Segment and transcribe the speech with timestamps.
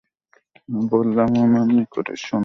[0.69, 2.39] আমি বললাম, আমার নিকট এসো না।